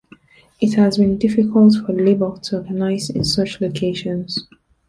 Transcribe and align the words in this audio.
It 0.59 0.73
has 0.77 0.97
been 0.97 1.19
difficult 1.19 1.75
for 1.75 1.93
labor 1.93 2.35
to 2.45 2.57
organize 2.57 3.11
in 3.11 3.23
such 3.23 3.61
locations. 3.61 4.47